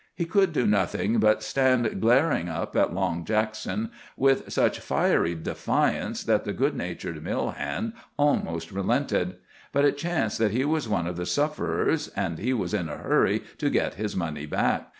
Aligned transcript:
He 0.15 0.25
could 0.25 0.51
do 0.51 0.65
nothing 0.65 1.19
but 1.19 1.43
stand 1.43 2.01
glaring 2.01 2.49
up 2.49 2.75
at 2.75 2.91
Long 2.91 3.23
Jackson 3.23 3.91
with 4.17 4.51
such 4.51 4.79
fiery 4.79 5.35
defiance 5.35 6.23
that 6.23 6.43
the 6.43 6.53
good 6.53 6.75
natured 6.75 7.23
mill 7.23 7.51
hand 7.51 7.93
almost 8.17 8.71
relented. 8.71 9.35
But 9.71 9.85
it 9.85 9.99
chanced 9.99 10.39
that 10.39 10.49
he 10.53 10.65
was 10.65 10.89
one 10.89 11.05
of 11.05 11.17
the 11.17 11.27
sufferers, 11.27 12.07
and 12.15 12.39
he 12.39 12.51
was 12.51 12.73
in 12.73 12.89
a 12.89 12.97
hurry 12.97 13.43
to 13.59 13.69
get 13.69 13.93
his 13.93 14.15
money 14.15 14.47
back. 14.47 14.89